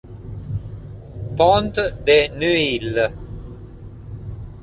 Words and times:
Pont 1.37 1.77
de 2.07 2.27
Neuilly 2.35 3.13